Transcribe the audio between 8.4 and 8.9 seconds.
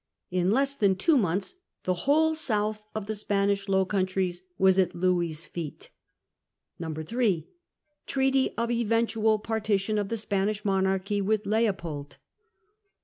of